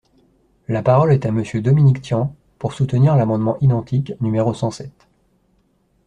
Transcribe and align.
La 0.67 0.81
parole 0.81 1.13
est 1.13 1.27
à 1.27 1.31
Monsieur 1.31 1.61
Dominique 1.61 2.01
Tian, 2.01 2.35
pour 2.57 2.73
soutenir 2.73 3.15
l’amendement 3.15 3.59
identique 3.59 4.13
numéro 4.19 4.51
cent 4.51 4.71
sept. 4.71 5.07